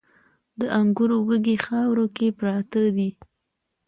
د 0.59 0.61
انګورو 0.79 1.17
وږي 1.27 1.55
خاورو 1.65 2.05
کې 2.15 2.27
پراته 2.37 2.81
دي 2.95 3.09